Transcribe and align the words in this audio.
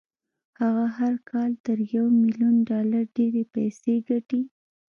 هغه 0.59 0.85
هر 0.97 1.13
کال 1.29 1.51
تر 1.65 1.77
يوه 1.93 2.09
ميليون 2.21 2.55
ډالر 2.69 3.03
ډېرې 3.17 3.43
پيسې 3.53 3.93
ګټي. 4.09 4.41